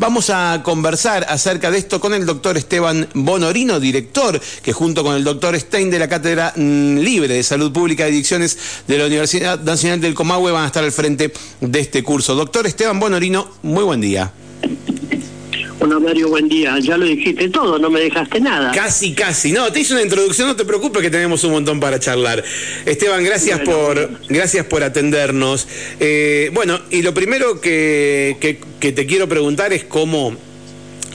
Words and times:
Vamos 0.00 0.30
a 0.30 0.62
conversar 0.62 1.26
acerca 1.28 1.70
de 1.70 1.76
esto 1.76 2.00
con 2.00 2.14
el 2.14 2.24
doctor 2.24 2.56
Esteban 2.56 3.06
Bonorino, 3.12 3.78
director, 3.78 4.40
que 4.62 4.72
junto 4.72 5.04
con 5.04 5.14
el 5.14 5.24
doctor 5.24 5.54
Stein 5.60 5.90
de 5.90 5.98
la 5.98 6.08
Cátedra 6.08 6.54
mm, 6.56 6.96
Libre 7.00 7.34
de 7.34 7.42
Salud 7.42 7.70
Pública 7.70 8.08
y 8.08 8.12
Adicciones 8.12 8.56
de 8.88 8.96
la 8.96 9.04
Universidad 9.04 9.60
Nacional 9.60 10.00
del 10.00 10.14
Comahue 10.14 10.52
van 10.52 10.64
a 10.64 10.68
estar 10.68 10.82
al 10.82 10.90
frente 10.90 11.30
de 11.60 11.80
este 11.80 12.02
curso. 12.02 12.34
Doctor 12.34 12.66
Esteban 12.66 12.98
Bonorino, 12.98 13.46
muy 13.62 13.84
buen 13.84 14.00
día. 14.00 14.32
Hola 15.82 15.98
Mario, 15.98 16.28
buen 16.28 16.46
día. 16.46 16.78
Ya 16.78 16.98
lo 16.98 17.06
dijiste 17.06 17.48
todo, 17.48 17.78
no 17.78 17.88
me 17.88 18.00
dejaste 18.00 18.38
nada. 18.38 18.70
Casi, 18.72 19.14
casi. 19.14 19.50
No, 19.50 19.72
te 19.72 19.80
hice 19.80 19.94
una 19.94 20.02
introducción, 20.02 20.46
no 20.46 20.54
te 20.54 20.66
preocupes 20.66 21.00
que 21.00 21.10
tenemos 21.10 21.42
un 21.44 21.52
montón 21.52 21.80
para 21.80 21.98
charlar. 21.98 22.44
Esteban, 22.84 23.24
gracias 23.24 23.60
por 23.60 24.10
gracias 24.28 24.66
por 24.66 24.82
atendernos. 24.82 25.66
Eh, 25.98 26.50
bueno, 26.52 26.78
y 26.90 27.00
lo 27.00 27.14
primero 27.14 27.62
que, 27.62 28.36
que, 28.78 28.92
te 28.92 29.06
quiero 29.06 29.26
preguntar 29.26 29.72
es 29.72 29.84
cómo, 29.84 30.36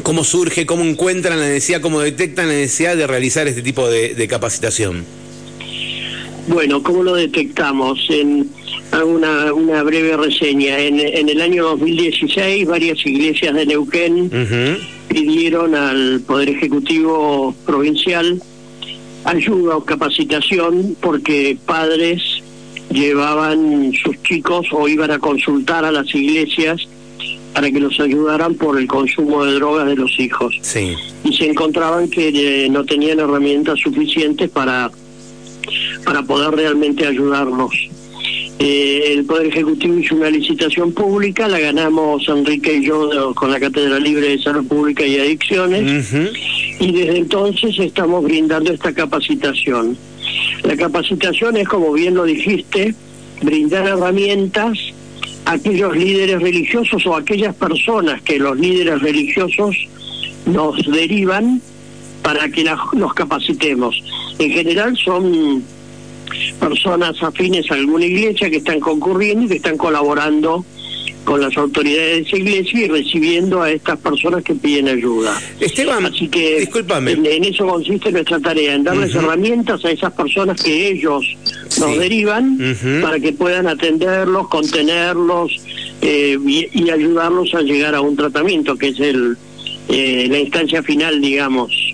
cómo 0.02 0.23
surge, 0.23 0.66
cómo 0.66 0.84
encuentran 0.84 1.40
la 1.40 1.45
necesidad, 1.45 1.79
cómo 1.79 1.99
detectan 1.99 2.48
la 2.48 2.54
necesidad 2.55 2.98
de 2.98 3.05
realizar 3.05 3.48
este 3.48 3.62
tipo 3.62 3.88
de 3.88 4.27
capacitación. 4.27 5.05
Bueno, 6.48 6.84
¿cómo 6.84 7.04
lo 7.04 7.16
detectamos? 7.16 8.05
En, 8.09 8.49
hago 8.91 9.09
una, 9.09 9.54
una 9.54 9.84
breve 9.84 10.16
reseña. 10.16 10.80
En, 10.80 10.99
en, 10.99 11.30
el 11.30 11.41
año 11.41 11.63
2016, 11.63 12.68
varias 12.68 13.05
iglesias 13.05 13.54
de 13.54 13.66
Neuquén 13.66 14.30
pidieron 15.08 15.76
al 15.76 16.21
Poder 16.21 16.49
Ejecutivo 16.49 17.55
Provincial 17.66 18.41
ayuda 19.26 19.77
o 19.77 19.84
capacitación 19.84 20.95
porque 21.02 21.58
padres 21.66 22.21
llevaban 22.91 23.91
sus 23.93 24.21
chicos 24.23 24.68
o 24.71 24.88
iban 24.88 25.12
a 25.12 25.20
consultar 25.20 25.84
a 25.84 25.91
las 25.91 26.13
iglesias 26.13 26.88
para 27.54 27.71
que 27.71 27.80
los 27.80 27.99
ayudaran 27.99 28.55
por 28.55 28.80
el 28.80 28.88
consumo 28.88 29.46
de 29.46 29.54
drogas 29.54 29.88
de 29.88 29.96
los 29.96 30.20
hijos. 30.20 30.55
Sí. 30.62 30.93
Y 31.23 31.34
se 31.34 31.49
encontraban 31.49 32.09
que 32.09 32.27
eh, 32.66 32.70
no 32.70 32.84
tenían 32.85 33.20
herramientas 33.20 33.79
suficientes 33.79 34.49
para 34.49 34.91
para 36.05 36.23
poder 36.23 36.51
realmente 36.51 37.05
ayudarnos. 37.05 37.73
Eh, 38.57 39.13
el 39.13 39.25
Poder 39.25 39.48
Ejecutivo 39.48 39.98
hizo 39.99 40.15
una 40.15 40.29
licitación 40.29 40.93
pública, 40.93 41.48
la 41.48 41.59
ganamos 41.59 42.27
Enrique 42.29 42.75
y 42.75 42.85
yo 42.85 43.34
con 43.35 43.51
la 43.51 43.59
Cátedra 43.59 43.99
Libre 43.99 44.29
de 44.29 44.39
Salud 44.39 44.65
Pública 44.65 45.05
y 45.05 45.20
Adicciones, 45.20 46.13
y 46.79 46.91
desde 46.93 47.17
entonces 47.17 47.77
estamos 47.77 48.23
brindando 48.23 48.71
esta 48.71 48.93
capacitación. 48.93 49.98
La 50.63 50.77
capacitación 50.77 51.57
es, 51.57 51.67
como 51.67 51.91
bien 51.91 52.15
lo 52.15 52.23
dijiste, 52.23 52.95
brindar 53.41 53.87
herramientas 53.87 54.77
a 55.43 55.53
aquellos 55.53 55.95
líderes 55.95 56.41
religiosos 56.41 57.05
o 57.05 57.15
a 57.15 57.20
aquellas 57.20 57.53
personas 57.55 58.21
que 58.21 58.39
los 58.39 58.57
líderes 58.57 59.01
religiosos 59.01 59.76
nos 60.45 60.77
derivan 60.85 61.61
para 62.23 62.49
que 62.49 62.65
los 62.93 63.13
capacitemos. 63.13 64.01
En 64.39 64.51
general 64.51 64.97
son 64.97 65.63
personas 66.59 67.22
afines 67.22 67.69
a 67.72 67.75
alguna 67.75 68.06
iglesia 68.06 68.50
que 68.50 68.57
están 68.57 68.79
concurriendo 68.79 69.45
y 69.45 69.47
que 69.47 69.56
están 69.56 69.78
colaborando 69.78 70.66
con 71.25 71.41
las 71.41 71.57
autoridades 71.57 72.16
de 72.16 72.22
esa 72.22 72.38
iglesia 72.38 72.85
y 72.85 72.88
recibiendo 72.88 73.62
a 73.62 73.72
estas 73.72 74.00
personas 74.00 74.44
que 74.44 74.53
piden 74.53 74.88
ayuda. 74.88 75.38
Esteban, 75.59 76.06
Así 76.06 76.28
que 76.28 76.63
En, 76.63 77.44
eso 77.44 77.66
consiste 77.66 78.12
nuestra 78.12 78.40
tarea, 78.40 78.75
en 78.75 78.84
darles 78.84 79.13
herramientas 79.16 79.84
a 79.84 79.91
esas 79.91 80.13
personas 80.13 80.62
que 80.62 80.90
ellos 80.90 81.25
nos 81.79 81.97
derivan 81.97 82.57
para 83.01 83.19
que 83.19 83.34
puedan 83.34 83.67
atenderlos, 83.67 84.47
contenerlos 84.47 85.51
eh, 86.01 86.38
y, 86.45 86.89
ayudarlos 86.89 87.53
a 87.56 87.62
llegar 87.62 87.95
a 87.95 88.01
un 88.01 88.16
tratamiento, 88.16 88.78
que 88.78 88.89
es 88.89 89.00
el 89.00 89.35
eh, 89.88 90.28
la 90.29 90.39
instancia 90.39 90.81
final, 90.81 91.22
digamos. 91.22 91.84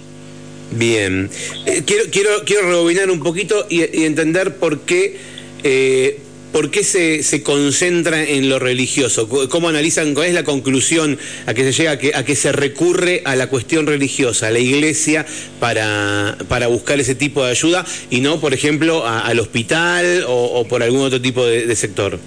Bien. 0.71 1.29
Eh, 1.65 1.83
quiero, 1.85 2.05
quiero, 2.11 2.29
quiero 2.45 2.69
rebobinar 2.69 3.09
un 3.09 3.21
poquito 3.21 3.65
y, 3.69 3.81
entender 4.03 4.55
por 4.55 4.81
qué, 4.81 5.17
eh, 5.63 6.19
por 6.53 6.71
qué 6.71 6.83
se, 6.83 7.23
se, 7.23 7.43
concentra 7.43 8.23
en 8.23 8.49
lo 8.49 8.57
religioso. 8.57 9.27
¿Cómo 9.49 9.67
analizan, 9.67 10.13
cuál 10.13 10.27
es 10.27 10.33
la 10.33 10.43
conclusión 10.43 11.17
a 11.45 11.53
que 11.53 11.63
se 11.63 11.73
llega, 11.73 11.91
a 11.91 11.99
que, 11.99 12.15
a 12.15 12.23
que 12.23 12.35
se 12.35 12.53
recurre 12.53 13.21
a 13.25 13.35
la 13.35 13.47
cuestión 13.47 13.85
religiosa, 13.85 14.47
a 14.47 14.51
la 14.51 14.59
iglesia, 14.59 15.25
para, 15.59 16.37
para 16.47 16.67
buscar 16.67 16.99
ese 16.99 17.15
tipo 17.15 17.43
de 17.43 17.51
ayuda 17.51 17.85
y 18.09 18.21
no, 18.21 18.39
por 18.39 18.53
ejemplo, 18.53 19.05
al 19.05 19.39
hospital 19.39 20.23
o, 20.27 20.65
por 20.67 20.83
algún 20.83 21.01
otro 21.01 21.21
tipo 21.21 21.45
de, 21.45 21.75
sector? 21.75 22.17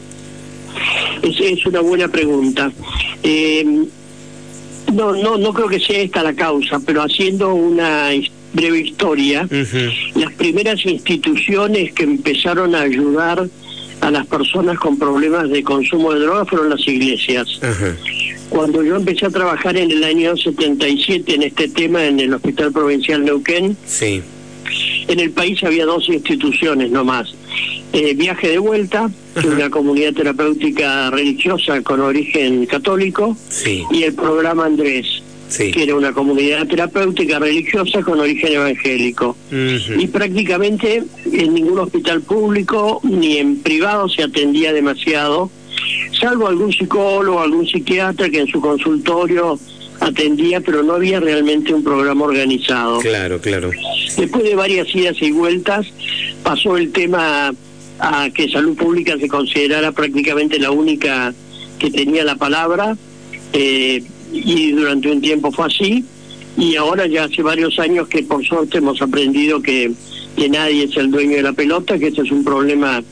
Es, 1.23 1.41
es, 1.41 1.65
una 1.65 1.81
buena 1.81 2.09
pregunta. 2.09 2.71
Eh, 3.23 3.65
no, 4.93 5.13
no, 5.13 5.39
no 5.39 5.53
creo 5.53 5.69
que 5.69 5.81
sea 5.81 6.01
esta 6.01 6.23
la 6.23 6.35
causa, 6.35 6.79
pero 6.81 7.03
haciendo 7.03 7.55
una 7.55 8.13
breve 8.55 8.81
historia, 8.81 9.47
las 10.15 10.33
primeras 10.35 10.85
instituciones 10.87 11.93
que 11.93 12.05
empezaron 12.05 12.75
a 12.75 12.83
ayudar 12.83 13.47
a 14.01 14.11
las 14.11 14.27
personas 14.27 14.79
con 14.79 14.99
problemas 14.99 15.51
de 15.51 15.63
consumo 15.63 16.13
de 16.13 16.21
drogas 16.21 16.49
fueron 16.49 16.71
las 16.71 16.87
iglesias. 16.87 17.61
Cuando 18.49 18.83
yo 18.83 18.97
empecé 18.97 19.27
a 19.27 19.31
trabajar 19.31 19.77
en 19.77 19.91
el 19.91 20.05
año 20.05 20.37
77 20.37 21.35
en 21.35 21.43
este 21.43 21.69
tema 21.69 22.05
en 22.05 22.21
el 22.21 22.35
Hospital 22.35 22.73
Provincial 22.73 23.25
Neuquén, 23.25 23.77
sí. 23.85 24.23
en 25.09 25.21
el 25.21 25.31
país 25.31 25.63
había 25.65 25.87
dos 25.87 26.09
instituciones 26.09 26.91
nomás. 26.91 27.35
Eh, 27.93 28.15
viaje 28.15 28.49
de 28.49 28.59
vuelta, 28.59 29.11
una 29.45 29.71
comunidad 29.71 30.13
terapéutica 30.15 31.11
religiosa 31.11 31.81
con 31.83 32.01
origen 32.01 32.67
católico, 32.67 33.37
y 33.93 34.03
el 34.03 34.15
programa 34.15 34.67
Andrés, 34.67 35.23
que 35.57 35.83
era 35.83 35.95
una 35.95 36.13
comunidad 36.13 36.67
terapéutica 36.67 37.39
religiosa 37.39 38.03
con 38.03 38.21
origen 38.21 38.53
evangélico. 38.55 39.37
Y 39.51 40.07
prácticamente 40.09 41.03
en 41.33 41.55
ningún 41.55 41.79
hospital 41.79 42.23
público 42.23 43.01
ni 43.05 43.39
en 43.39 43.59
privado 43.59 44.09
se 44.09 44.23
atendía 44.23 44.73
demasiado, 44.73 45.51
salvo 46.19 46.49
algún 46.49 46.73
psicólogo, 46.73 47.41
algún 47.41 47.67
psiquiatra 47.67 48.31
que 48.31 48.41
en 48.41 48.47
su 48.49 48.61
consultorio 48.61 49.59
atendía, 50.01 50.61
pero 50.61 50.83
no 50.83 50.95
había 50.95 51.21
realmente 51.21 51.73
un 51.73 51.85
programa 51.85 52.25
organizado. 52.25 52.99
Claro, 53.01 53.41
claro. 53.41 53.71
Después 54.17 54.45
de 54.45 54.55
varias 54.55 54.95
idas 54.95 55.17
y 55.21 55.33
vueltas, 55.33 55.87
pasó 56.43 56.77
el 56.77 56.93
tema 56.93 57.55
a 57.99 58.31
que 58.31 58.49
salud 58.49 58.77
pública 58.77 59.17
se 59.19 59.29
considerara 59.29 59.93
prácticamente 59.93 60.59
la 60.59 60.71
única 60.71 61.33
que 61.79 61.91
tenía 61.91 62.25
la 62.25 62.37
palabra 62.37 62.97
eh, 63.53 64.03
y 64.35 64.73
durante 64.73 65.11
un 65.11 65.21
tiempo 65.21 65.53
fue 65.53 65.67
así 65.67 66.05
y 66.57 66.77
ahora 66.77 67.07
ya 67.07 67.25
hace 67.25 67.43
varios 67.43 67.79
años 67.79 68.09
que 68.09 68.23
por 68.23 68.45
suerte 68.45 68.79
hemos 68.79 69.01
aprendido 69.03 69.61
que, 69.61 69.93
que 70.37 70.49
nadie 70.49 70.85
es 70.85 70.97
el 70.97 71.11
dueño 71.11 71.37
de 71.37 71.43
la 71.43 71.53
pelota, 71.53 71.99
que 71.99 72.09
este 72.09 72.23
es 72.23 72.31
un 72.31 72.45
problema 72.45 73.03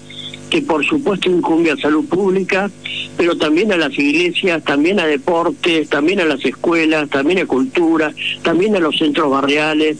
que 0.49 0.63
por 0.63 0.85
supuesto 0.85 1.31
incumbe 1.31 1.71
a 1.71 1.77
salud 1.77 2.05
pública, 2.05 2.71
pero 3.17 3.37
también 3.37 3.73
a 3.73 3.77
las 3.77 3.99
iglesias, 3.99 4.63
también 4.63 5.01
a 5.01 5.07
deportes, 5.07 5.89
también 5.89 6.21
a 6.21 6.27
las 6.27 6.45
escuelas, 6.45 7.09
también 7.09 7.39
a 7.39 7.47
cultura, 7.47 8.13
también 8.43 8.77
a 8.77 8.79
los 8.79 8.97
centros 8.99 9.31
barriales, 9.31 9.97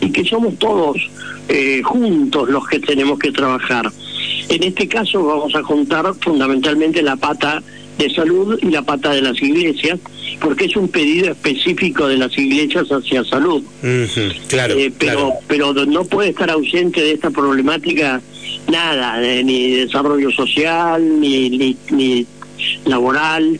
y 0.00 0.10
que 0.10 0.24
somos 0.24 0.56
todos 0.58 0.96
eh, 1.48 1.82
juntos 1.82 2.48
los 2.48 2.66
que 2.68 2.78
tenemos 2.78 3.18
que 3.18 3.32
trabajar. 3.32 3.90
En 4.48 4.62
este 4.62 4.86
caso 4.86 5.24
vamos 5.24 5.54
a 5.56 5.62
juntar 5.62 6.14
fundamentalmente 6.20 7.02
la 7.02 7.16
pata 7.16 7.62
de 8.02 8.14
salud 8.14 8.58
y 8.62 8.70
la 8.70 8.82
pata 8.82 9.10
de 9.10 9.22
las 9.22 9.40
iglesias, 9.42 9.98
porque 10.40 10.66
es 10.66 10.76
un 10.76 10.88
pedido 10.88 11.30
específico 11.30 12.08
de 12.08 12.18
las 12.18 12.36
iglesias 12.36 12.88
hacia 12.88 13.24
salud. 13.24 13.62
claro, 14.48 14.74
eh, 14.74 14.92
pero, 14.98 15.32
pero 15.46 15.72
no 15.72 16.04
puede 16.04 16.30
estar 16.30 16.50
ausente 16.50 17.00
de 17.00 17.12
esta 17.12 17.30
problemática 17.30 18.20
nada, 18.68 19.22
eh, 19.22 19.42
ni 19.44 19.72
desarrollo 19.72 20.30
social, 20.30 21.20
ni, 21.20 21.50
ni, 21.50 21.76
ni 21.90 22.26
laboral. 22.84 23.58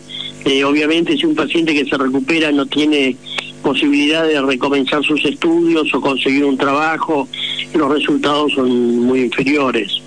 obviamente 0.64 1.16
si 1.16 1.26
un 1.26 1.34
paciente 1.34 1.74
que 1.74 1.84
se 1.84 1.96
recupera 1.96 2.52
no 2.52 2.66
tiene 2.66 3.16
posibilidad 3.62 4.26
de 4.26 4.40
recomenzar 4.42 5.02
sus 5.04 5.24
estudios 5.24 5.92
o 5.94 6.00
conseguir 6.00 6.44
un 6.44 6.58
trabajo, 6.58 7.28
los 7.74 7.92
resultados 7.92 8.52
son 8.54 8.98
muy 9.00 9.22
inferiores. 9.22 10.00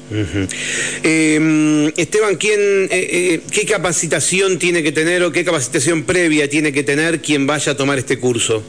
Em, 1.04 1.88
Esteban, 1.98 2.36
¿quién, 2.36 2.60
eh, 2.60 2.88
eh, 2.92 3.42
¿qué 3.52 3.66
capacitación 3.66 4.60
tiene 4.60 4.84
que 4.84 4.92
tener 4.92 5.24
o 5.24 5.32
qué 5.32 5.44
capacitación 5.44 6.04
previa 6.04 6.50
tiene 6.50 6.72
que 6.72 6.84
tener 6.84 7.22
quien 7.22 7.48
vaya 7.48 7.72
a 7.72 7.78
tomar 7.78 7.98
este 7.98 8.20
curso? 8.20 8.64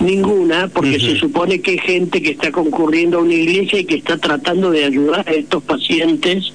Ninguna, 0.00 0.68
porque 0.68 1.00
se 1.00 1.16
supone 1.16 1.60
que 1.60 1.72
hay 1.72 1.78
gente 1.78 2.22
que 2.22 2.30
está 2.30 2.52
concurriendo 2.52 3.18
a 3.18 3.22
una 3.22 3.34
iglesia 3.34 3.80
y 3.80 3.84
que 3.84 3.96
está 3.96 4.16
tratando 4.16 4.70
de 4.70 4.84
ayudar 4.84 5.28
a 5.28 5.32
estos 5.32 5.62
pacientes 5.64 6.52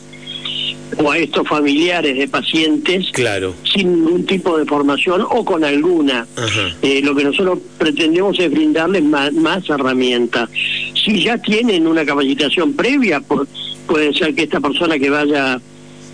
o 0.98 1.12
a 1.12 1.18
estos 1.18 1.48
familiares 1.48 2.18
de 2.18 2.28
pacientes 2.28 3.08
claro. 3.12 3.54
sin 3.64 3.94
ningún 3.94 4.26
tipo 4.26 4.58
de 4.58 4.66
formación 4.66 5.26
o 5.30 5.44
con 5.44 5.64
alguna. 5.64 6.28
Eh, 6.82 7.02
lo 7.04 7.16
que 7.16 7.24
nosotros 7.24 7.60
pretendemos 7.78 8.40
es 8.40 8.52
brindarles 8.52 9.04
más, 9.04 9.34
más 9.34 9.70
herramientas. 9.70 10.50
Si 11.04 11.24
ya 11.24 11.38
tienen 11.38 11.86
una 11.86 12.06
capacitación 12.06 12.74
previa, 12.74 13.22
puede 13.88 14.14
ser 14.14 14.34
que 14.34 14.44
esta 14.44 14.60
persona 14.60 14.98
que 14.98 15.10
vaya 15.10 15.60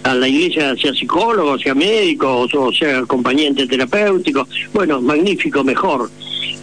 a 0.03 0.15
la 0.15 0.27
iglesia, 0.27 0.75
sea 0.75 0.93
psicólogo, 0.93 1.59
sea 1.59 1.75
médico, 1.75 2.47
o 2.51 2.71
sea 2.71 2.99
acompañante 2.99 3.67
terapéutico. 3.67 4.47
Bueno, 4.73 5.01
magnífico, 5.01 5.63
mejor. 5.63 6.09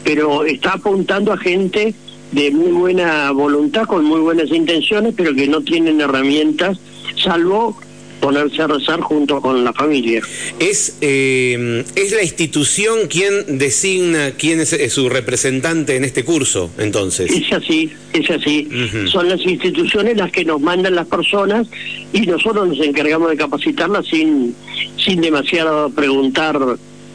Pero 0.03 0.45
está 0.45 0.73
apuntando 0.73 1.33
a 1.33 1.37
gente 1.37 1.95
de 2.33 2.51
muy 2.51 2.73
buena 2.73 3.31
voluntad, 3.31 3.87
con 3.87 4.05
muy 4.05 4.21
buenas 4.21 4.51
intenciones, 4.51 5.15
pero 5.17 5.35
que 5.35 5.47
no 5.47 5.61
tienen 5.61 6.01
herramientas, 6.01 6.79
salvo 7.23 7.79
ponerse 8.21 8.63
a 8.63 8.67
rezar 8.67 9.01
junto 9.01 9.41
con 9.41 9.65
la 9.65 9.73
familia. 9.73 10.23
¿Es, 10.59 10.99
eh, 11.01 11.85
¿es 11.95 12.13
la 12.13 12.23
institución 12.23 13.07
quien 13.09 13.59
designa 13.59 14.33
quién 14.33 14.61
es 14.61 14.77
su 14.93 15.09
representante 15.09 15.97
en 15.97 16.05
este 16.05 16.25
curso, 16.25 16.71
entonces? 16.79 17.31
Es 17.31 17.53
así, 17.53 17.91
es 18.13 18.31
así. 18.31 18.69
Son 19.11 19.29
las 19.29 19.41
instituciones 19.41 20.17
las 20.17 20.33
que 20.33 20.45
nos 20.45 20.61
mandan 20.61 20.95
las 20.95 21.07
personas 21.07 21.67
y 22.13 22.21
nosotros 22.23 22.69
nos 22.69 22.81
encargamos 22.81 23.31
de 23.31 23.37
capacitarlas 23.37 24.07
sin, 24.07 24.55
sin 24.97 25.21
demasiado 25.21 25.91
preguntar 25.91 26.59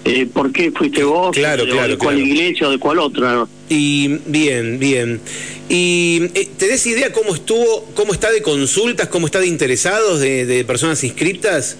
eh, 0.03 0.27
por 0.31 0.51
qué 0.51 0.71
fuiste 0.71 1.03
vos, 1.03 1.35
claro, 1.35 1.63
de, 1.65 1.97
cuál 1.97 2.19
iglesia 2.19 2.67
o 2.67 2.71
de 2.71 2.79
cuál 2.79 2.99
otra. 2.99 3.45
Y 3.69 4.07
bien, 4.25 4.79
bien. 4.79 5.21
¿Y 5.69 6.23
eh, 6.33 6.49
tenés 6.57 6.85
idea 6.87 7.13
cómo 7.13 7.35
estuvo, 7.35 7.85
cómo 7.93 8.11
está 8.11 8.31
de 8.31 8.41
consultas, 8.41 9.09
cómo 9.09 9.27
está 9.27 9.39
de 9.39 9.47
interesados, 9.47 10.19
de, 10.19 10.63
personas 10.65 11.03
inscritas? 11.03 11.77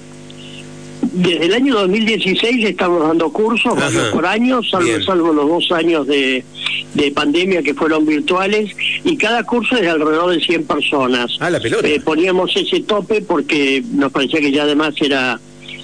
Desde 1.13 1.47
el 1.47 1.53
año 1.55 1.73
2016 1.79 2.63
estamos 2.63 3.01
dando 3.01 3.31
cursos 3.31 3.73
por 4.13 4.25
año, 4.25 4.61
salvo, 4.63 5.01
salvo, 5.03 5.33
los 5.33 5.47
dos 5.47 5.71
años 5.71 6.05
de, 6.05 6.45
de, 6.93 7.11
pandemia 7.11 7.63
que 7.63 7.73
fueron 7.73 8.05
virtuales, 8.05 8.71
y 9.03 9.17
cada 9.17 9.43
curso 9.43 9.75
es 9.75 9.81
de 9.81 9.89
alrededor 9.89 10.31
de 10.31 10.39
100 10.39 10.63
personas. 10.65 11.31
Ah, 11.39 11.49
la 11.49 11.59
pelota. 11.59 11.87
Eh, 11.87 11.99
poníamos 12.01 12.55
ese 12.55 12.81
tope 12.81 13.21
porque 13.21 13.83
nos 13.91 14.11
parecía 14.11 14.39
que 14.41 14.51
ya 14.51 14.63
además 14.63 14.93
era 15.01 15.39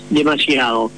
demasiado. 0.09 0.91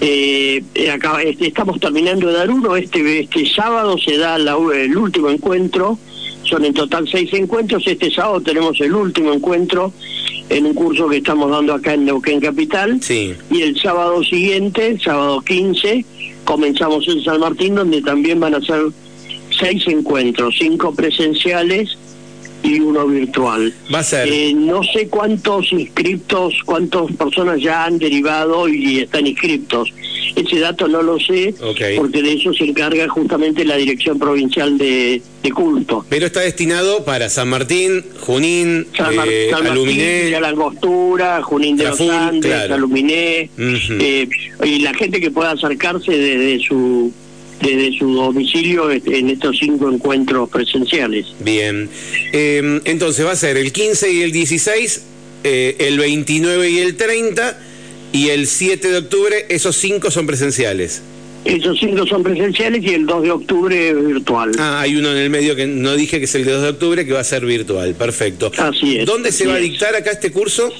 Eh, 0.00 0.62
acá, 0.92 1.22
este, 1.22 1.48
estamos 1.48 1.78
terminando 1.80 2.28
de 2.28 2.34
dar 2.34 2.50
uno, 2.50 2.76
este, 2.76 3.20
este 3.20 3.46
sábado 3.46 3.96
se 3.98 4.16
da 4.16 4.36
el 4.36 4.96
último 4.96 5.30
encuentro, 5.30 5.98
son 6.42 6.64
en 6.64 6.74
total 6.74 7.08
seis 7.10 7.32
encuentros, 7.32 7.86
este 7.86 8.10
sábado 8.10 8.40
tenemos 8.40 8.80
el 8.80 8.94
último 8.94 9.32
encuentro 9.32 9.92
en 10.48 10.66
un 10.66 10.74
curso 10.74 11.08
que 11.08 11.18
estamos 11.18 11.50
dando 11.50 11.74
acá 11.74 11.94
en 11.94 12.04
Neuquén 12.04 12.40
Capital, 12.40 13.00
y 13.50 13.62
el 13.62 13.80
sábado 13.80 14.22
siguiente, 14.22 14.88
el 14.88 15.00
sábado 15.00 15.40
15, 15.40 16.04
comenzamos 16.44 17.06
en 17.08 17.22
San 17.22 17.40
Martín, 17.40 17.74
donde 17.74 18.00
también 18.02 18.38
van 18.38 18.54
a 18.54 18.60
ser 18.60 18.82
seis 19.58 19.86
encuentros, 19.88 20.54
cinco 20.58 20.94
presenciales 20.94 21.96
y 22.66 22.80
uno 22.80 23.06
virtual. 23.06 23.72
Va 23.92 24.00
a 24.00 24.02
ser. 24.02 24.28
Eh, 24.28 24.52
no 24.54 24.82
sé 24.82 25.08
cuántos 25.08 25.72
inscriptos, 25.72 26.54
cuántas 26.64 27.12
personas 27.12 27.60
ya 27.60 27.84
han 27.84 27.98
derivado 27.98 28.68
y 28.68 29.00
están 29.00 29.26
inscriptos. 29.26 29.92
Ese 30.34 30.58
dato 30.58 30.88
no 30.88 31.02
lo 31.02 31.18
sé, 31.18 31.54
porque 31.96 32.22
de 32.22 32.34
eso 32.34 32.52
se 32.52 32.64
encarga 32.64 33.08
justamente 33.08 33.64
la 33.64 33.76
Dirección 33.76 34.18
Provincial 34.18 34.76
de, 34.76 35.22
Culto. 35.54 36.04
Pero 36.08 36.26
está 36.26 36.40
destinado 36.40 37.04
para 37.04 37.28
San 37.28 37.48
Martín, 37.48 38.04
Junín, 38.20 38.88
San, 38.96 39.14
eh, 39.28 39.52
Aluminé. 39.54 40.30
La 40.40 40.48
Angostura, 40.48 41.40
Junín 41.42 41.76
de 41.76 41.84
los 41.84 42.00
Andes, 42.00 42.68
Aluminé, 42.68 43.48
eh, 43.56 44.28
y 44.64 44.78
la 44.80 44.92
gente 44.92 45.20
que 45.20 45.30
pueda 45.30 45.52
acercarse 45.52 46.10
desde 46.10 46.58
su 46.66 47.12
desde 47.60 47.98
su 47.98 48.12
domicilio 48.12 48.90
en 48.90 49.30
estos 49.30 49.58
cinco 49.58 49.90
encuentros 49.90 50.48
presenciales. 50.50 51.26
Bien, 51.40 51.88
em, 52.32 52.80
entonces 52.84 53.24
va 53.24 53.32
a 53.32 53.36
ser 53.36 53.56
el 53.56 53.72
15 53.72 54.12
y 54.12 54.22
el 54.22 54.32
16, 54.32 55.02
eh, 55.44 55.76
el 55.80 55.98
29 55.98 56.70
y 56.70 56.78
el 56.78 56.96
30 56.96 57.58
y 58.12 58.28
el 58.28 58.46
7 58.46 58.88
de 58.88 58.98
octubre, 58.98 59.46
esos 59.48 59.76
cinco 59.76 60.10
son 60.10 60.26
presenciales. 60.26 61.02
Esos 61.44 61.78
cinco 61.78 62.04
son 62.06 62.24
presenciales 62.24 62.82
y 62.82 62.94
el 62.94 63.06
2 63.06 63.22
de 63.22 63.30
octubre 63.30 63.94
virtual. 63.94 64.50
Ah, 64.58 64.80
hay 64.80 64.96
uno 64.96 65.12
en 65.12 65.18
el 65.18 65.30
medio 65.30 65.54
que 65.54 65.66
no 65.66 65.94
dije 65.94 66.18
que 66.18 66.24
es 66.24 66.34
el 66.34 66.44
2 66.44 66.62
de 66.62 66.68
octubre 66.70 67.06
que 67.06 67.12
va 67.12 67.20
a 67.20 67.24
ser 67.24 67.46
virtual, 67.46 67.94
perfecto. 67.94 68.50
Así 68.58 68.98
es. 68.98 69.06
¿Dónde 69.06 69.30
se 69.30 69.46
va 69.46 69.54
a 69.54 69.58
dictar 69.58 69.94
acá 69.94 70.10
este 70.10 70.32
curso? 70.32 70.72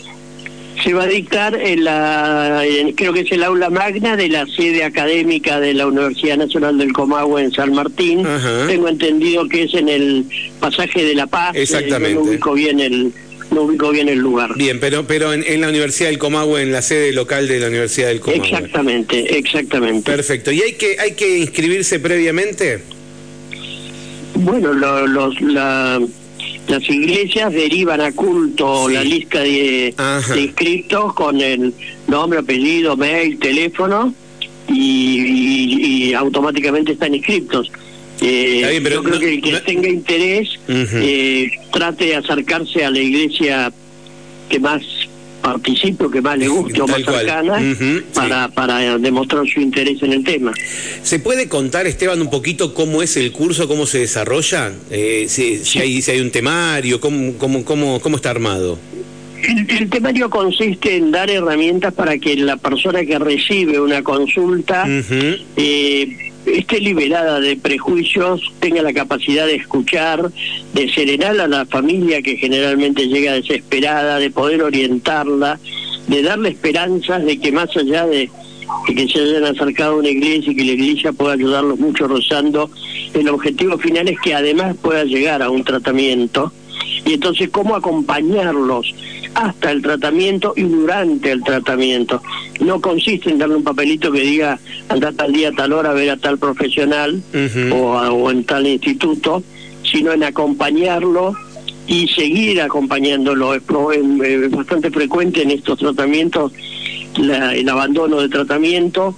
Se 0.82 0.92
va 0.92 1.04
a 1.04 1.06
dictar 1.06 1.54
en 1.54 1.84
la, 1.84 2.62
creo 2.94 3.12
que 3.12 3.20
es 3.20 3.32
el 3.32 3.42
aula 3.42 3.70
magna 3.70 4.16
de 4.16 4.28
la 4.28 4.46
sede 4.46 4.84
académica 4.84 5.60
de 5.60 5.74
la 5.74 5.86
Universidad 5.86 6.36
Nacional 6.36 6.78
del 6.78 6.92
Comahue 6.92 7.42
en 7.42 7.52
San 7.52 7.72
Martín. 7.72 8.26
Tengo 8.66 8.88
entendido 8.88 9.48
que 9.48 9.64
es 9.64 9.74
en 9.74 9.88
el 9.88 10.24
pasaje 10.60 11.04
de 11.04 11.14
La 11.14 11.26
Paz. 11.26 11.54
Eh, 11.54 11.62
Exactamente. 11.62 12.14
no 12.14 12.22
ubico 12.22 12.52
bien 12.54 12.80
el 12.80 13.12
no 13.50 13.62
ubico 13.62 13.90
bien 13.90 14.08
el 14.08 14.18
lugar. 14.18 14.50
Bien, 14.56 14.80
pero 14.80 15.06
pero 15.06 15.32
en, 15.32 15.60
la 15.60 15.68
Universidad 15.68 16.10
del 16.10 16.18
Comahue, 16.18 16.62
en 16.62 16.72
la 16.72 16.82
sede 16.82 17.12
local 17.12 17.48
de 17.48 17.60
la 17.60 17.68
Universidad 17.68 18.08
del 18.08 18.20
Comahue. 18.20 18.44
Exactamente, 18.44 19.38
exactamente. 19.38 20.10
Perfecto. 20.10 20.50
¿Y 20.50 20.62
hay 20.62 20.72
que 20.72 20.96
hay 20.98 21.12
que 21.12 21.38
inscribirse 21.38 22.00
previamente? 22.00 22.82
Bueno, 24.34 24.72
los 24.74 25.40
la 25.40 26.00
las 26.68 26.88
iglesias 26.88 27.52
derivan 27.52 28.00
a 28.00 28.12
culto 28.12 28.88
la 28.88 29.02
lista 29.02 29.40
de, 29.40 29.94
inscritos 30.36 31.14
con 31.14 31.40
el 31.40 31.72
nombre, 32.08 32.40
apellido, 32.40 32.96
mail, 32.96 33.38
teléfono 33.38 34.12
y, 34.68 36.12
automáticamente 36.14 36.92
están 36.92 37.14
inscritos. 37.14 37.70
Eh, 38.20 38.80
yo 38.82 39.02
creo 39.02 39.18
que 39.18 39.34
el 39.34 39.42
que 39.42 39.52
tenga 39.60 39.88
interés 39.88 40.58
eh, 40.68 41.50
trate 41.70 42.06
de 42.06 42.16
acercarse 42.16 42.84
a 42.84 42.90
la 42.90 42.98
iglesia 42.98 43.72
que 44.48 44.58
más 44.58 44.82
participe 45.46 46.06
que 46.12 46.20
más 46.20 46.36
le 46.36 46.48
guste 46.48 46.82
o 46.82 46.88
más 46.88 47.04
cercana 47.04 47.60
para, 48.12 48.48
para 48.48 48.98
demostrar 48.98 49.46
su 49.46 49.60
interés 49.60 50.02
en 50.02 50.12
el 50.12 50.24
tema. 50.24 50.52
¿Se 51.04 51.20
puede 51.20 51.48
contar, 51.48 51.86
Esteban, 51.86 52.20
un 52.20 52.30
poquito 52.30 52.74
cómo 52.74 53.00
es 53.00 53.16
el 53.16 53.30
curso, 53.30 53.68
cómo 53.68 53.86
se 53.86 54.00
desarrolla? 54.00 54.72
Eh, 54.90 55.26
si, 55.28 55.78
hay, 55.78 56.02
si 56.02 56.10
hay 56.10 56.20
un 56.20 56.32
temario, 56.32 56.98
cómo, 56.98 57.34
cómo, 57.38 57.64
cómo, 57.64 58.00
cómo 58.00 58.16
está 58.16 58.30
armado. 58.30 58.76
El, 59.40 59.88
temario 59.88 60.28
consiste 60.30 60.96
en 60.96 61.12
dar 61.12 61.30
herramientas 61.30 61.94
para 61.94 62.18
que 62.18 62.34
la 62.36 62.56
persona 62.56 63.04
que 63.04 63.16
recibe 63.16 63.78
una 63.78 64.02
consulta 64.02 64.84
eh, 64.88 66.25
esté 66.46 66.80
liberada 66.80 67.40
de 67.40 67.56
prejuicios, 67.56 68.40
tenga 68.60 68.82
la 68.82 68.92
capacidad 68.92 69.46
de 69.46 69.56
escuchar, 69.56 70.30
de 70.72 70.88
serenar 70.92 71.38
a 71.40 71.48
la 71.48 71.66
familia 71.66 72.22
que 72.22 72.36
generalmente 72.36 73.08
llega 73.08 73.32
desesperada, 73.32 74.18
de 74.18 74.30
poder 74.30 74.62
orientarla, 74.62 75.58
de 76.06 76.22
darle 76.22 76.50
esperanzas 76.50 77.24
de 77.24 77.38
que 77.38 77.52
más 77.52 77.76
allá 77.76 78.06
de, 78.06 78.30
que 78.86 79.08
se 79.08 79.20
hayan 79.20 79.44
acercado 79.44 79.94
a 79.94 79.98
una 79.98 80.08
iglesia 80.08 80.52
y 80.52 80.56
que 80.56 80.64
la 80.64 80.72
iglesia 80.72 81.12
pueda 81.12 81.34
ayudarlos 81.34 81.78
mucho 81.78 82.06
rozando, 82.06 82.70
el 83.14 83.28
objetivo 83.28 83.78
final 83.78 84.08
es 84.08 84.20
que 84.20 84.34
además 84.34 84.76
pueda 84.80 85.04
llegar 85.04 85.42
a 85.42 85.50
un 85.50 85.64
tratamiento. 85.64 86.52
Y 87.04 87.14
entonces 87.14 87.48
cómo 87.50 87.74
acompañarlos 87.74 88.94
hasta 89.36 89.70
el 89.70 89.82
tratamiento 89.82 90.54
y 90.56 90.62
durante 90.62 91.30
el 91.30 91.42
tratamiento. 91.44 92.22
No 92.60 92.80
consiste 92.80 93.30
en 93.30 93.36
darle 93.38 93.56
un 93.56 93.64
papelito 93.64 94.10
que 94.10 94.20
diga 94.20 94.58
anda 94.88 95.12
tal 95.12 95.32
día, 95.32 95.52
tal 95.52 95.74
hora 95.74 95.90
a 95.90 95.92
ver 95.92 96.08
a 96.10 96.16
tal 96.16 96.38
profesional 96.38 97.22
o, 97.70 98.30
en 98.30 98.44
tal 98.44 98.66
instituto, 98.66 99.42
sino 99.82 100.12
en 100.12 100.24
acompañarlo 100.24 101.34
y 101.86 102.08
seguir 102.08 102.62
acompañándolo. 102.62 103.54
Es, 103.54 103.62
bastante 104.50 104.90
frecuente 104.90 105.42
en 105.42 105.50
estos 105.50 105.78
tratamientos 105.78 106.52
el 107.18 107.68
abandono 107.68 108.22
de 108.22 108.30
tratamiento 108.30 109.14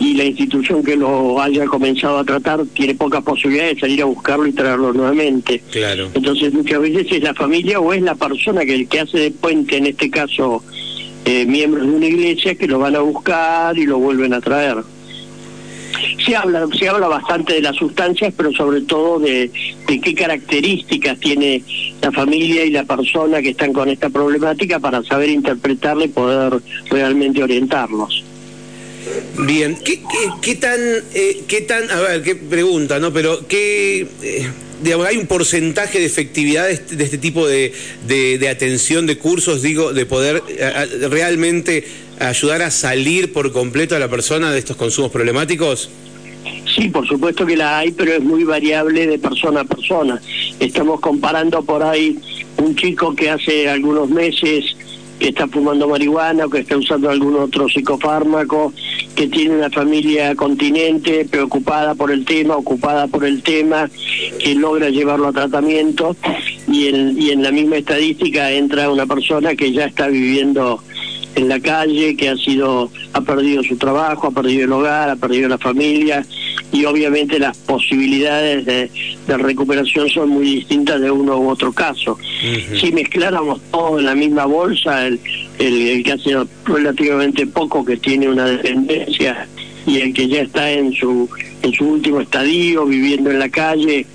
y 0.00 0.14
la 0.14 0.24
institución 0.24 0.82
que 0.82 0.96
lo 0.96 1.40
haya 1.40 1.66
comenzado 1.66 2.18
a 2.18 2.24
tratar 2.24 2.64
tiene 2.72 2.94
pocas 2.94 3.22
posibilidades 3.22 3.74
de 3.74 3.80
salir 3.80 4.02
a 4.02 4.06
buscarlo 4.06 4.46
y 4.46 4.52
traerlo 4.52 4.94
nuevamente. 4.94 5.62
Claro. 5.70 6.08
Entonces 6.14 6.54
muchas 6.54 6.80
veces 6.80 7.06
es 7.10 7.22
la 7.22 7.34
familia 7.34 7.78
o 7.78 7.92
es 7.92 8.00
la 8.00 8.14
persona 8.14 8.64
que, 8.64 8.86
que 8.86 9.00
hace 9.00 9.18
de 9.18 9.30
puente, 9.30 9.76
en 9.76 9.86
este 9.86 10.10
caso 10.10 10.64
eh, 11.26 11.44
miembros 11.44 11.86
de 11.86 11.92
una 11.92 12.06
iglesia, 12.06 12.54
que 12.54 12.66
lo 12.66 12.78
van 12.78 12.96
a 12.96 13.00
buscar 13.00 13.76
y 13.78 13.84
lo 13.84 13.98
vuelven 13.98 14.32
a 14.32 14.40
traer. 14.40 14.78
Se 16.24 16.34
habla, 16.34 16.66
se 16.78 16.88
habla 16.88 17.06
bastante 17.06 17.52
de 17.52 17.60
las 17.60 17.76
sustancias, 17.76 18.32
pero 18.34 18.52
sobre 18.52 18.80
todo 18.80 19.18
de, 19.18 19.50
de 19.86 20.00
qué 20.00 20.14
características 20.14 21.20
tiene 21.20 21.62
la 22.00 22.10
familia 22.10 22.64
y 22.64 22.70
la 22.70 22.84
persona 22.84 23.42
que 23.42 23.50
están 23.50 23.74
con 23.74 23.90
esta 23.90 24.08
problemática 24.08 24.80
para 24.80 25.02
saber 25.02 25.28
interpretarla 25.28 26.06
y 26.06 26.08
poder 26.08 26.62
realmente 26.90 27.42
orientarlos. 27.42 28.29
Bien, 29.38 29.76
¿qué, 29.84 30.00
qué, 30.42 30.54
tan, 30.56 30.80
eh, 31.14 31.42
qué 31.48 31.60
tan, 31.62 31.90
a 31.90 32.00
ver, 32.00 32.22
qué 32.22 32.34
pregunta, 32.34 32.98
¿no? 32.98 33.12
Pero 33.12 33.46
qué, 33.46 34.06
eh, 34.22 34.50
hay 35.06 35.16
un 35.16 35.26
porcentaje 35.26 35.98
de 35.98 36.06
efectividad 36.06 36.66
de 36.66 36.72
este, 36.72 37.02
este 37.02 37.18
tipo 37.18 37.46
de, 37.46 37.72
de, 38.06 38.48
atención, 38.48 39.06
de 39.06 39.18
cursos, 39.18 39.62
digo, 39.62 39.92
de 39.92 40.06
poder 40.06 40.42
realmente 41.10 41.84
ayudar 42.20 42.62
a 42.62 42.70
salir 42.70 43.32
por 43.32 43.52
completo 43.52 43.96
a 43.96 43.98
la 43.98 44.08
persona 44.08 44.52
de 44.52 44.58
estos 44.58 44.76
consumos 44.76 45.10
problemáticos? 45.10 45.90
Sí, 46.74 46.88
por 46.88 47.06
supuesto 47.06 47.44
que 47.44 47.56
la 47.56 47.78
hay, 47.78 47.90
pero 47.90 48.12
es 48.12 48.22
muy 48.22 48.44
variable 48.44 49.06
de 49.06 49.18
persona 49.18 49.60
a 49.60 49.64
persona. 49.64 50.20
Estamos 50.60 51.00
comparando 51.00 51.62
por 51.62 51.82
ahí 51.82 52.18
un 52.58 52.76
chico 52.76 53.14
que 53.14 53.30
hace 53.30 53.68
algunos 53.68 54.08
meses 54.08 54.76
que 55.20 55.28
está 55.28 55.46
fumando 55.46 55.86
marihuana 55.86 56.46
o 56.46 56.50
que 56.50 56.60
está 56.60 56.76
usando 56.76 57.10
algún 57.10 57.36
otro 57.36 57.68
psicofármaco, 57.68 58.72
que 59.14 59.28
tiene 59.28 59.54
una 59.54 59.70
familia 59.70 60.34
continente 60.34 61.26
preocupada 61.26 61.94
por 61.94 62.10
el 62.10 62.24
tema, 62.24 62.56
ocupada 62.56 63.06
por 63.06 63.24
el 63.24 63.42
tema, 63.42 63.88
que 64.42 64.54
logra 64.54 64.88
llevarlo 64.88 65.28
a 65.28 65.32
tratamiento 65.32 66.16
y 66.66 66.88
en, 66.88 67.20
y 67.20 67.30
en 67.30 67.42
la 67.42 67.52
misma 67.52 67.76
estadística 67.76 68.50
entra 68.50 68.90
una 68.90 69.06
persona 69.06 69.54
que 69.54 69.72
ya 69.72 69.84
está 69.84 70.08
viviendo 70.08 70.82
en 71.34 71.48
la 71.48 71.60
calle, 71.60 72.16
que 72.16 72.30
ha 72.30 72.36
sido, 72.36 72.90
ha 73.12 73.20
perdido 73.20 73.62
su 73.62 73.76
trabajo, 73.76 74.28
ha 74.28 74.30
perdido 74.30 74.64
el 74.64 74.72
hogar, 74.72 75.10
ha 75.10 75.16
perdido 75.16 75.48
la 75.48 75.58
familia 75.58 76.24
y 76.72 76.84
obviamente 76.84 77.38
las 77.38 77.56
posibilidades 77.58 78.64
de, 78.64 78.90
recuperación 79.26 80.08
son 80.08 80.30
muy 80.30 80.44
distintas 80.44 81.00
de 81.00 81.10
uno 81.10 81.38
u 81.38 81.48
otro 81.48 81.72
caso. 81.72 82.18
Si 82.80 82.90
mezcláramos 82.92 83.60
todo 83.70 83.98
en 83.98 84.06
la 84.06 84.14
misma 84.14 84.44
bolsa, 84.44 85.06
el, 85.06 85.20
el, 85.58 86.02
que 86.02 86.12
hace 86.12 86.36
relativamente 86.64 87.46
poco 87.46 87.84
que 87.84 87.96
tiene 87.96 88.28
una 88.28 88.46
dependencia 88.46 89.46
y 89.86 90.00
el 90.00 90.12
que 90.12 90.28
ya 90.28 90.42
está 90.42 90.70
en 90.70 90.92
su 90.92 91.28
en 91.62 91.72
su 91.72 91.86
último 91.86 92.20
estadio, 92.20 92.86
viviendo 92.86 93.30
en 93.30 93.38
la 93.38 93.48
calle, 93.48 94.06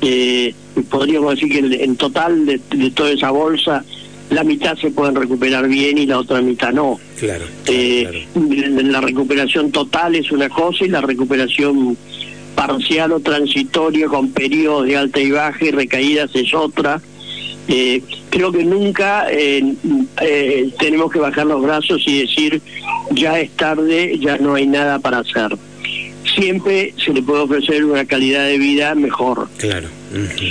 eh, 0.00 0.54
podríamos 0.90 1.34
decir 1.34 1.52
que 1.52 1.84
en 1.84 1.96
total 1.96 2.46
de 2.46 2.90
toda 2.90 3.12
esa 3.12 3.30
bolsa 3.30 3.84
la 4.30 4.44
mitad 4.44 4.76
se 4.76 4.90
pueden 4.90 5.14
recuperar 5.14 5.68
bien 5.68 5.98
y 5.98 6.06
la 6.06 6.18
otra 6.18 6.40
mitad 6.40 6.72
no. 6.72 6.98
Claro. 7.18 7.44
Eh, 7.66 8.26
la 8.34 9.00
recuperación 9.00 9.70
total 9.70 10.14
es 10.14 10.30
una 10.32 10.48
cosa 10.48 10.84
y 10.84 10.88
la 10.88 11.00
recuperación 11.00 11.96
parcial 12.54 13.12
o 13.12 13.20
transitoria 13.20 14.06
con 14.06 14.30
periodos 14.30 14.86
de 14.86 14.96
alta 14.96 15.20
y 15.20 15.30
baja 15.30 15.64
y 15.64 15.70
recaídas 15.70 16.30
es 16.34 16.54
otra. 16.54 17.00
Eh, 17.66 18.02
creo 18.28 18.52
que 18.52 18.64
nunca 18.64 19.26
eh, 19.30 19.74
tenemos 20.78 21.10
que 21.10 21.18
bajar 21.18 21.46
los 21.46 21.62
brazos 21.62 22.02
y 22.06 22.20
decir 22.20 22.60
ya 23.10 23.38
es 23.40 23.50
tarde, 23.52 24.18
ya 24.18 24.36
no 24.38 24.54
hay 24.54 24.66
nada 24.66 24.98
para 24.98 25.18
hacer. 25.18 25.56
Siempre 26.34 26.94
se 27.02 27.12
le 27.12 27.22
puede 27.22 27.42
ofrecer 27.42 27.84
una 27.84 28.04
calidad 28.04 28.46
de 28.46 28.58
vida 28.58 28.94
mejor. 28.94 29.48
Claro. 29.58 29.88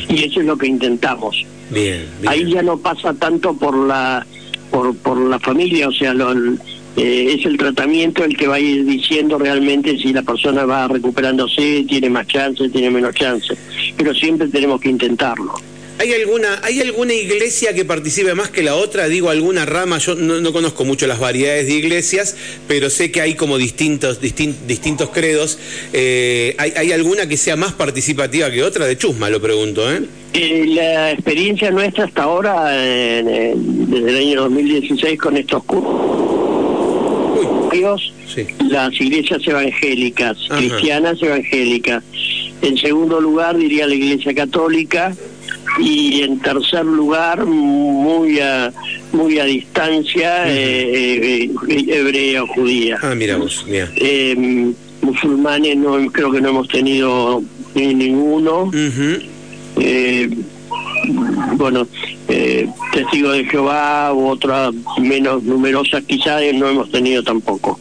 Y 0.10 0.24
eso 0.26 0.40
es 0.42 0.46
lo 0.46 0.58
que 0.58 0.68
intentamos. 0.68 1.46
Bien, 1.70 2.06
Ahí 2.28 2.52
ya 2.52 2.62
no 2.62 2.78
pasa 2.78 3.14
tanto 3.14 3.54
por 3.54 3.76
la 3.76 4.26
por, 4.70 4.96
por 4.98 5.18
la 5.18 5.40
familia, 5.40 5.88
o 5.88 5.92
sea, 5.92 6.14
lo, 6.14 6.34
eh, 6.96 7.36
es 7.38 7.46
el 7.46 7.58
tratamiento 7.58 8.24
el 8.24 8.38
que 8.38 8.48
va 8.48 8.56
a 8.56 8.60
ir 8.60 8.86
diciendo 8.86 9.38
realmente 9.38 9.98
si 9.98 10.14
la 10.14 10.22
persona 10.22 10.66
va 10.66 10.88
recuperándose, 10.88 11.86
tiene 11.88 12.10
más 12.10 12.28
chance, 12.28 12.70
tiene 12.70 12.92
menos 12.92 13.16
chance. 13.16 13.56
Pero 13.98 14.14
siempre 14.14 14.48
tenemos 14.48 14.80
que 14.80 14.90
intentarlo. 14.90 15.54
¿Hay 16.04 16.12
alguna, 16.12 16.60
¿Hay 16.64 16.82
alguna 16.82 17.14
iglesia 17.14 17.74
que 17.74 17.86
participe 17.86 18.36
más 18.36 18.50
que 18.50 18.62
la 18.62 18.76
otra? 18.76 19.08
Digo, 19.08 19.30
alguna 19.30 19.66
rama, 19.66 20.00
yo 20.00 20.16
no, 20.16 20.52
conozco 20.52 20.84
mucho 20.84 21.08
las 21.08 21.18
variedades 21.18 21.68
de 21.68 21.76
iglesias, 21.76 22.36
pero 22.68 22.90
sé 22.90 23.10
que 23.10 23.22
hay 23.22 23.36
como 23.36 23.58
distintos, 23.58 24.20
distintos 24.20 25.12
credos. 25.12 25.58
Eh, 25.94 26.56
¿hay, 26.58 26.74
¿hay, 26.76 26.92
alguna 26.92 27.26
que 27.26 27.38
sea 27.38 27.56
más 27.56 27.72
participativa 27.72 28.52
que 28.52 28.64
otra? 28.64 28.86
De 28.86 28.98
Chusma, 28.98 29.30
lo 29.30 29.42
pregunto, 29.42 29.90
¿eh? 29.90 30.02
Eh, 30.34 30.66
la 30.68 31.12
experiencia 31.12 31.72
nuestra 31.72 32.04
hasta 32.04 32.24
ahora, 32.24 32.72
desde 32.72 33.54
el 33.54 34.18
año 34.18 34.42
2016 34.42 35.18
con 35.18 35.38
estos 35.38 35.64
cursos, 35.64 36.04
las 38.70 39.00
iglesias 39.00 39.40
evangélicas, 39.48 40.36
cristianas 40.50 41.22
evangélicas. 41.22 42.04
En 42.62 42.78
segundo 42.78 43.22
lugar 43.22 43.56
diría 43.58 43.88
la 43.88 43.96
iglesia 43.96 44.34
católica 44.34 45.14
y 45.80 46.22
en 46.22 46.40
tercer 46.40 46.86
lugar 46.86 47.46
muy 47.46 48.40
a, 48.40 48.72
muy 49.12 49.40
a 49.40 49.46
distancia 49.46 50.48
eh, 50.48 51.46
eh, 51.46 51.86
hebrea 51.88 52.44
o 52.44 52.48
judía. 52.48 53.00
Ah, 53.02 53.16
mira 53.16 53.38
vos, 53.38 53.66
musulmanes 55.02 55.76
no 55.78 56.12
creo 56.12 56.32
que 56.32 56.40
no 56.40 56.50
hemos 56.50 56.68
tenido 56.70 57.44
ninguno 57.76 58.72
eh, 59.76 60.30
bueno, 61.56 61.88
eh, 62.28 62.68
testigos 62.94 63.38
de 63.38 63.46
Jehová 63.46 64.14
u 64.14 64.28
otras 64.28 64.74
menos 65.00 65.44
numerosas 65.44 66.04
quizás 66.04 66.42
no 66.54 66.70
hemos 66.70 66.92
tenido 66.92 67.24
tampoco. 67.24 67.80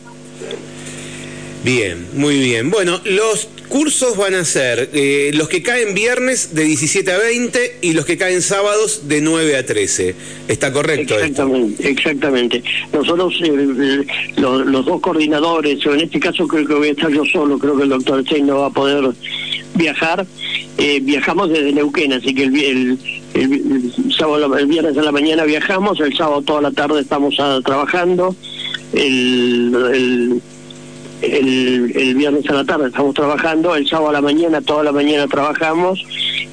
Bien, 1.64 2.06
muy 2.14 2.40
bien. 2.40 2.70
Bueno, 2.70 3.00
los 3.04 3.48
cursos 3.72 4.18
van 4.18 4.34
a 4.34 4.44
ser 4.44 4.90
eh, 4.92 5.30
los 5.32 5.48
que 5.48 5.62
caen 5.62 5.94
viernes 5.94 6.54
de 6.54 6.64
17 6.64 7.10
a 7.10 7.16
20 7.16 7.78
y 7.80 7.94
los 7.94 8.04
que 8.04 8.18
caen 8.18 8.42
sábados 8.42 9.08
de 9.08 9.22
9 9.22 9.56
a 9.56 9.64
13. 9.64 10.14
¿Está 10.46 10.70
correcto? 10.70 11.14
Exactamente, 11.14 11.88
exactamente. 11.88 12.62
Nosotros, 12.92 13.34
eh, 13.42 13.48
eh, 13.48 14.04
los, 14.36 14.84
dos 14.84 15.00
coordinadores, 15.00 15.86
o 15.86 15.94
en 15.94 16.00
este 16.00 16.20
caso 16.20 16.46
creo 16.46 16.66
que 16.66 16.74
voy 16.74 16.88
a 16.88 16.90
estar 16.90 17.10
yo 17.10 17.24
solo, 17.24 17.58
creo 17.58 17.74
que 17.74 17.84
el 17.84 17.88
doctor 17.88 18.22
Stein 18.26 18.46
no 18.46 18.58
va 18.58 18.66
a 18.66 18.70
poder 18.70 19.10
viajar. 19.74 20.26
viajamos 20.76 21.48
desde 21.48 21.72
Neuquén, 21.72 22.12
así 22.12 22.34
que 22.34 22.42
el, 22.42 22.98
sábado, 24.14 24.54
el 24.54 24.66
viernes 24.66 24.98
a 24.98 25.02
la 25.02 25.12
mañana 25.12 25.44
viajamos, 25.44 25.98
el 26.00 26.14
sábado 26.14 26.42
toda 26.42 26.60
la 26.60 26.72
tarde 26.72 27.00
estamos 27.00 27.36
ah, 27.38 27.58
trabajando. 27.64 28.36
el 28.92 30.42
el, 31.32 31.92
el 31.94 32.14
viernes 32.14 32.48
a 32.50 32.52
la 32.52 32.64
tarde 32.64 32.88
estamos 32.88 33.14
trabajando, 33.14 33.74
el 33.74 33.88
sábado 33.88 34.10
a 34.10 34.12
la 34.12 34.20
mañana, 34.20 34.60
toda 34.60 34.84
la 34.84 34.92
mañana 34.92 35.26
trabajamos 35.26 36.04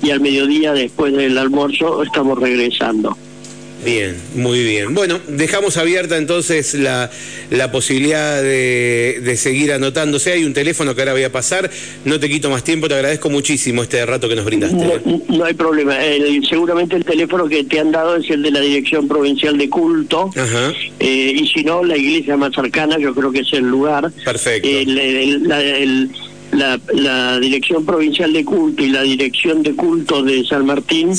y 0.01 0.12
al 0.12 0.21
mediodía 0.21 0.74
después 0.74 1.13
del 1.13 1.38
almuerzo 1.38 2.01
estamos 2.03 2.39
regresando. 2.39 3.17
Bien, 3.83 4.17
muy 4.36 4.63
bien. 4.63 4.93
Bueno, 4.93 5.19
dejamos 5.27 5.77
abierta 5.77 6.17
entonces 6.17 6.74
la, 6.74 7.09
la 7.50 7.71
posibilidad 7.71 8.41
de, 8.41 9.21
de, 9.24 9.38
seguir 9.38 9.71
anotándose. 9.71 10.33
Hay 10.33 10.43
un 10.43 10.53
teléfono 10.53 10.93
que 10.95 11.01
ahora 11.01 11.13
voy 11.13 11.24
a 11.24 11.31
pasar. 11.31 11.69
No 12.03 12.19
te 12.19 12.29
quito 12.29 12.50
más 12.50 12.63
tiempo, 12.63 12.88
te 12.88 12.95
agradezco 12.95 13.29
muchísimo 13.29 13.83
este 13.83 14.05
rato 14.05 14.27
que 14.27 14.36
nos 14.36 14.45
brindaste. 14.45 15.01
No, 15.29 15.45
hay 15.45 15.53
problema. 15.53 15.95
seguramente 16.48 16.98
el 16.98 17.05
teléfono 17.05 17.48
que 17.48 17.63
te 17.63 17.79
han 17.79 17.91
dado 17.91 18.17
es 18.17 18.29
el 18.29 18.43
de 18.43 18.51
la 18.51 18.59
Dirección 18.59 19.07
Provincial 19.07 19.57
de 19.57 19.69
Culto. 19.69 20.29
Eh, 21.00 21.33
y 21.36 21.48
si 21.48 21.63
no, 21.63 21.83
la 21.83 21.98
iglesia 21.98 22.36
más 22.36 22.53
cercana, 22.53 22.98
yo 23.00 23.15
creo 23.15 23.31
que 23.31 23.39
es 23.39 23.53
el 23.53 23.65
lugar. 23.65 24.12
Perfecto. 24.25 24.67
el, 24.67 25.48
la, 25.48 25.59
Dirección 27.39 27.85
Provincial 27.85 28.33
de 28.33 28.43
Culto 28.43 28.83
y 28.83 28.89
la 28.89 29.03
Dirección 29.03 29.63
de 29.63 29.75
Culto 29.75 30.23
de 30.23 30.43
San 30.45 30.65
Martín 30.65 31.11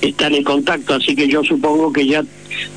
están 0.00 0.34
en 0.34 0.44
contacto, 0.44 0.94
así 0.94 1.14
que 1.14 1.28
yo 1.28 1.44
supongo 1.44 1.92
que 1.92 2.06
ya 2.06 2.24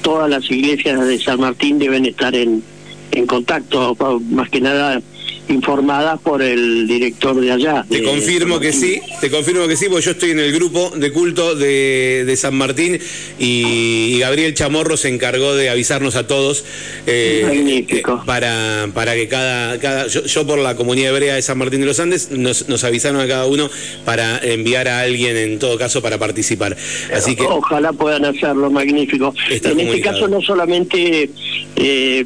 todas 0.01 0.29
las 0.29 0.49
iglesias 0.51 1.05
de 1.05 1.19
San 1.19 1.39
Martín 1.39 1.79
deben 1.79 2.05
estar 2.05 2.35
en, 2.35 2.63
en 3.11 3.25
contacto, 3.25 3.95
más 4.29 4.49
que 4.49 4.61
nada 4.61 5.01
informadas 5.49 6.19
por 6.21 6.41
el 6.41 6.87
director 6.87 7.39
de 7.39 7.51
allá. 7.51 7.85
Te 7.89 8.03
confirmo 8.03 8.59
que 8.59 8.73
sí, 8.73 9.01
te 9.21 9.29
confirmo 9.29 9.67
que 9.67 9.75
sí, 9.75 9.85
porque 9.89 10.05
yo 10.05 10.11
estoy 10.11 10.31
en 10.31 10.39
el 10.39 10.53
grupo 10.53 10.91
de 10.95 11.11
culto 11.11 11.55
de, 11.55 12.23
de 12.25 12.35
San 12.35 12.55
Martín 12.55 12.99
y, 13.39 14.19
Gabriel 14.19 14.53
Chamorro 14.53 14.95
se 14.95 15.09
encargó 15.09 15.53
de 15.53 15.69
avisarnos 15.69 16.15
a 16.15 16.27
todos 16.27 16.63
eh, 17.07 17.85
para, 18.25 18.87
para 18.93 19.15
que 19.15 19.27
cada, 19.27 19.77
cada 19.79 20.07
yo, 20.07 20.47
por 20.47 20.59
la 20.59 20.75
comunidad 20.75 21.11
hebrea 21.11 21.35
de 21.35 21.41
San 21.41 21.57
Martín 21.57 21.81
de 21.81 21.87
los 21.87 21.99
Andes 21.99 22.31
nos, 22.31 22.69
nos 22.69 22.83
avisaron 22.85 23.19
a 23.19 23.27
cada 23.27 23.45
uno 23.45 23.69
para 24.05 24.39
enviar 24.39 24.87
a 24.87 25.01
alguien 25.01 25.35
en 25.35 25.59
todo 25.59 25.77
caso 25.77 26.01
para 26.01 26.17
participar. 26.17 26.77
Así 27.13 27.35
que 27.35 27.43
ojalá 27.43 27.91
puedan 27.91 28.23
hacerlo, 28.23 28.71
magnífico. 28.71 29.33
En 29.49 29.79
este 29.79 30.01
caso 30.01 30.27
no 30.27 30.41
solamente 30.41 31.29
eh, 31.75 32.23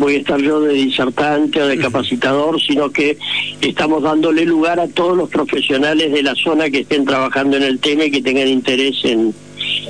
voy 0.00 0.14
a 0.14 0.18
estar 0.18 0.40
yo 0.40 0.60
de 0.60 0.72
disertante 0.72 1.62
o 1.62 1.66
de 1.66 1.78
capacitador, 1.78 2.60
sino 2.60 2.90
que 2.90 3.18
estamos 3.60 4.02
dándole 4.02 4.46
lugar 4.46 4.80
a 4.80 4.88
todos 4.88 5.16
los 5.16 5.28
profesionales 5.28 6.10
de 6.10 6.22
la 6.22 6.34
zona 6.34 6.70
que 6.70 6.80
estén 6.80 7.04
trabajando 7.04 7.58
en 7.58 7.62
el 7.62 7.78
tema 7.78 8.06
y 8.06 8.10
que 8.10 8.22
tengan 8.22 8.48
interés 8.48 8.96
en, 9.04 9.34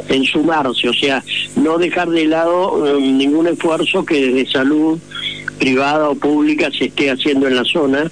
en 0.08 0.24
sumarse, 0.24 0.88
o 0.88 0.92
sea, 0.92 1.22
no 1.54 1.78
dejar 1.78 2.10
de 2.10 2.26
lado 2.26 2.72
um, 2.72 3.16
ningún 3.16 3.46
esfuerzo 3.46 4.04
que 4.04 4.26
desde 4.26 4.50
salud 4.50 4.98
privada 5.60 6.10
o 6.10 6.16
pública 6.16 6.70
se 6.76 6.86
esté 6.86 7.10
haciendo 7.10 7.46
en 7.46 7.54
la 7.54 7.64
zona. 7.64 8.10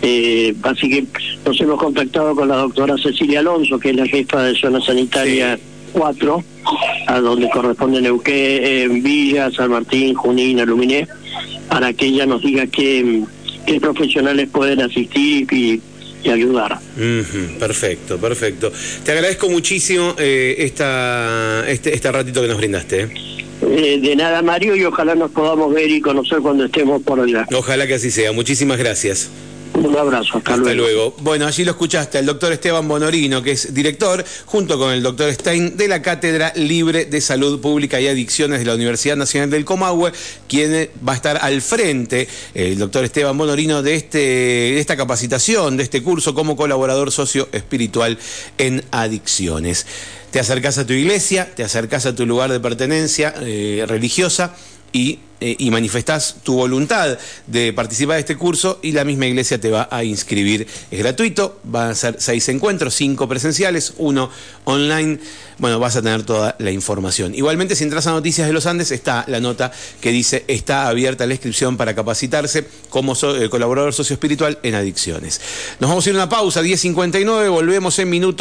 Eh, 0.00 0.54
así 0.62 0.88
que 0.88 1.04
nos 1.44 1.60
hemos 1.60 1.78
contactado 1.78 2.34
con 2.34 2.48
la 2.48 2.56
doctora 2.56 2.96
Cecilia 2.96 3.40
Alonso, 3.40 3.78
que 3.78 3.90
es 3.90 3.96
la 3.96 4.06
jefa 4.06 4.42
de 4.42 4.54
zona 4.54 4.80
sanitaria 4.80 5.58
4, 5.92 6.44
a 7.06 7.20
donde 7.20 7.50
corresponde 7.50 8.00
Neuquén, 8.00 9.02
Villa, 9.02 9.50
San 9.50 9.70
Martín, 9.70 10.14
Junín, 10.14 10.60
Aluminé, 10.60 11.08
para 11.74 11.92
que 11.92 12.06
ella 12.06 12.24
nos 12.24 12.40
diga 12.40 12.68
qué, 12.68 13.24
qué 13.66 13.80
profesionales 13.80 14.48
pueden 14.52 14.80
asistir 14.80 15.52
y, 15.52 15.80
ayudar. 16.30 16.78
perfecto, 17.58 18.16
perfecto. 18.16 18.72
Te 19.04 19.12
agradezco 19.12 19.50
muchísimo 19.50 20.14
eh, 20.16 20.54
esta, 20.60 21.68
este, 21.68 21.94
este 21.94 22.10
ratito 22.10 22.40
que 22.40 22.48
nos 22.48 22.56
brindaste. 22.56 23.00
¿eh? 23.02 23.08
Eh, 23.60 23.98
de 24.00 24.16
nada, 24.16 24.40
Mario, 24.40 24.74
y 24.74 24.84
ojalá 24.84 25.16
nos 25.16 25.32
podamos 25.32 25.74
ver 25.74 25.90
y 25.90 26.00
conocer 26.00 26.38
cuando 26.38 26.64
estemos 26.64 27.02
por 27.02 27.20
allá. 27.20 27.46
Ojalá 27.52 27.86
que 27.86 27.94
así 27.94 28.10
sea. 28.10 28.32
Muchísimas 28.32 28.78
gracias. 28.78 29.28
Un 29.74 29.96
abrazo, 29.96 30.38
hasta, 30.38 30.54
hasta 30.54 30.72
luego. 30.72 31.14
Bueno, 31.18 31.46
allí 31.46 31.64
lo 31.64 31.72
escuchaste, 31.72 32.18
el 32.20 32.26
doctor 32.26 32.52
Esteban 32.52 32.86
Bonorino, 32.86 33.42
que 33.42 33.52
es 33.52 33.74
director, 33.74 34.24
junto 34.46 34.78
con 34.78 34.92
el 34.92 35.02
doctor 35.02 35.32
Stein, 35.32 35.76
de 35.76 35.88
la 35.88 36.00
Cátedra 36.00 36.52
Libre 36.54 37.06
de 37.06 37.20
Salud 37.20 37.60
Pública 37.60 38.00
y 38.00 38.06
Adicciones 38.06 38.60
de 38.60 38.66
la 38.66 38.74
Universidad 38.74 39.16
Nacional 39.16 39.50
del 39.50 39.64
Comahue, 39.64 40.12
quien 40.48 40.88
va 41.06 41.12
a 41.12 41.16
estar 41.16 41.38
al 41.42 41.60
frente, 41.60 42.28
el 42.54 42.78
doctor 42.78 43.04
Esteban 43.04 43.36
Bonorino, 43.36 43.82
de, 43.82 43.96
este, 43.96 44.18
de 44.18 44.78
esta 44.78 44.96
capacitación, 44.96 45.76
de 45.76 45.82
este 45.82 46.02
curso 46.02 46.34
como 46.34 46.56
colaborador 46.56 47.10
socio 47.10 47.48
espiritual 47.52 48.16
en 48.58 48.84
adicciones. 48.92 49.86
Te 50.30 50.40
acercás 50.40 50.78
a 50.78 50.86
tu 50.86 50.92
iglesia, 50.92 51.52
te 51.54 51.64
acercás 51.64 52.06
a 52.06 52.14
tu 52.14 52.26
lugar 52.26 52.50
de 52.50 52.60
pertenencia 52.60 53.34
eh, 53.40 53.84
religiosa 53.86 54.54
y, 54.94 55.18
eh, 55.40 55.70
manifestás 55.70 56.36
tu 56.42 56.54
voluntad 56.54 57.18
de 57.48 57.72
participar 57.74 58.14
de 58.14 58.20
este 58.20 58.36
curso 58.36 58.78
y 58.80 58.92
la 58.92 59.04
misma 59.04 59.26
iglesia 59.26 59.60
te 59.60 59.68
va 59.68 59.88
a 59.90 60.04
inscribir. 60.04 60.66
Es 60.90 60.98
gratuito, 60.98 61.60
van 61.64 61.90
a 61.90 61.94
ser 61.94 62.16
seis 62.18 62.48
encuentros, 62.48 62.94
cinco 62.94 63.28
presenciales, 63.28 63.92
uno 63.98 64.30
online. 64.64 65.18
Bueno, 65.58 65.78
vas 65.78 65.96
a 65.96 66.02
tener 66.02 66.22
toda 66.22 66.56
la 66.58 66.70
información. 66.70 67.34
Igualmente, 67.34 67.76
si 67.76 67.84
entras 67.84 68.06
a 68.06 68.12
Noticias 68.12 68.46
de 68.46 68.52
los 68.52 68.66
Andes, 68.66 68.90
está 68.92 69.24
la 69.28 69.40
nota 69.40 69.72
que 70.00 70.10
dice 70.10 70.44
está 70.48 70.88
abierta 70.88 71.26
la 71.26 71.34
inscripción 71.34 71.76
para 71.76 71.94
capacitarse 71.94 72.66
como 72.88 73.14
eh, 73.14 73.48
colaborador 73.50 73.92
socioespiritual 73.92 74.58
en 74.62 74.76
adicciones. 74.76 75.40
Nos 75.80 75.90
vamos 75.90 76.06
a 76.06 76.10
ir 76.10 76.14
a 76.14 76.18
una 76.20 76.28
pausa, 76.28 76.62
10.59, 76.62 77.50
volvemos 77.50 77.98
en 77.98 78.08
minutos. 78.08 78.34